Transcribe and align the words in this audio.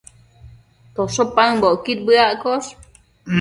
tosho 0.95 1.23
paëmbocquid 1.35 1.99
bëaccosh 2.07 2.69